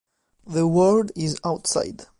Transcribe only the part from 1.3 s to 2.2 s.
Outside